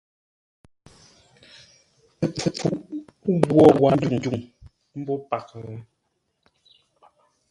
Ləpfuʼ 2.19 2.57
ghwô 3.43 3.65
warə́ 3.81 4.03
ndwuŋ 4.17 4.39
mbó 4.99 5.13
paghʼə? 5.29 5.61